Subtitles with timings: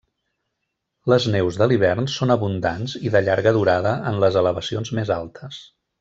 [1.11, 5.61] Les neus de l'hivern són abundants i de llarga durada en les elevacions més altes.